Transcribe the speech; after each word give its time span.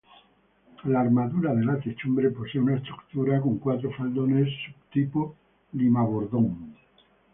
La 0.85 1.01
armadura 1.01 1.53
de 1.53 1.63
la 1.63 1.75
techumbre 1.79 2.31
posee 2.31 2.59
una 2.59 2.75
estructura 2.77 3.39
con 3.39 3.59
cuatro 3.59 3.91
faldones, 3.91 4.49
subtipo 4.65 5.35
lima-bordón. 5.73 6.75